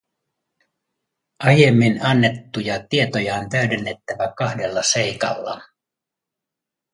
Aiemmin 1.39 2.05
annettuja 2.05 2.85
tietoja 2.89 3.35
on 3.35 3.49
täydennettävä 3.49 4.33
kahdella 4.37 4.83
seikalla. 4.83 5.61